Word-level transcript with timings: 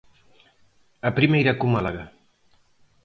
A 1.07 1.11
primeira 1.17 1.57
co 1.59 1.65
Málaga. 1.73 2.05